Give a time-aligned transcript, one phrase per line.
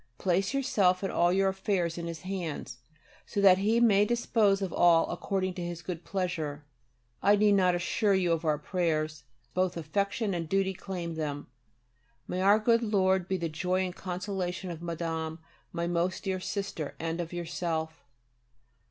[0.17, 2.79] Place yourself and all your affairs in His hands,
[3.27, 6.65] so that He may dispose of all according to His good pleasure....
[7.21, 11.45] I need not assure you of our prayers: both affection and duty claim them.
[12.27, 15.37] May Our Lord be the joy and consolation of Madame,
[15.71, 18.03] my most dear sister, and of yourself.